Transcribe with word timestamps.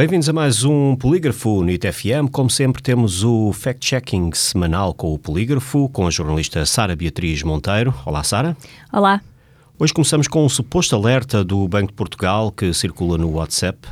Bem-vindos 0.00 0.30
a 0.30 0.32
mais 0.32 0.64
um 0.64 0.96
Polígrafo 0.96 1.62
NIT 1.62 1.92
FM. 1.92 2.30
Como 2.32 2.48
sempre, 2.48 2.80
temos 2.80 3.22
o 3.22 3.52
fact-checking 3.52 4.32
semanal 4.32 4.94
com 4.94 5.12
o 5.12 5.18
Polígrafo, 5.18 5.90
com 5.90 6.06
a 6.06 6.10
jornalista 6.10 6.64
Sara 6.64 6.96
Beatriz 6.96 7.42
Monteiro. 7.42 7.94
Olá, 8.06 8.24
Sara. 8.24 8.56
Olá. 8.90 9.20
Hoje 9.78 9.92
começamos 9.92 10.26
com 10.26 10.42
um 10.42 10.48
suposto 10.48 10.96
alerta 10.96 11.44
do 11.44 11.68
Banco 11.68 11.88
de 11.88 11.92
Portugal 11.92 12.50
que 12.50 12.72
circula 12.72 13.18
no 13.18 13.32
WhatsApp 13.32 13.88